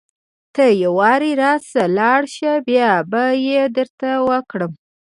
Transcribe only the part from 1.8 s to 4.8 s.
لاړ شه بيا به يې درته وکړم.